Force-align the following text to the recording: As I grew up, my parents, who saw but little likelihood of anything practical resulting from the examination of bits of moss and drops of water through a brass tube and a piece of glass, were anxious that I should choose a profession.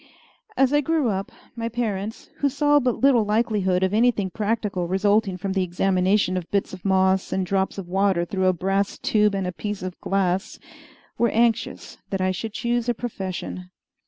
As 0.57 0.73
I 0.73 0.81
grew 0.81 1.09
up, 1.11 1.31
my 1.55 1.69
parents, 1.69 2.31
who 2.37 2.49
saw 2.49 2.79
but 2.79 2.97
little 3.01 3.23
likelihood 3.23 3.83
of 3.83 3.93
anything 3.93 4.31
practical 4.31 4.87
resulting 4.87 5.37
from 5.37 5.53
the 5.53 5.61
examination 5.61 6.37
of 6.37 6.49
bits 6.49 6.73
of 6.73 6.83
moss 6.83 7.31
and 7.31 7.45
drops 7.45 7.77
of 7.77 7.87
water 7.87 8.25
through 8.25 8.47
a 8.47 8.51
brass 8.53 8.97
tube 8.97 9.35
and 9.35 9.45
a 9.45 9.51
piece 9.51 9.83
of 9.83 10.01
glass, 10.01 10.57
were 11.19 11.29
anxious 11.29 11.99
that 12.09 12.19
I 12.19 12.31
should 12.31 12.53
choose 12.53 12.89
a 12.89 12.95
profession. 12.95 13.69